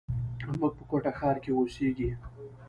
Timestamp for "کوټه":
0.89-1.11